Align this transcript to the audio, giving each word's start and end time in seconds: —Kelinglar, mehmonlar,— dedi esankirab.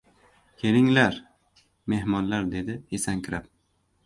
—Kelinglar, 0.61 1.19
mehmonlar,— 1.93 2.49
dedi 2.57 2.79
esankirab. 3.01 3.49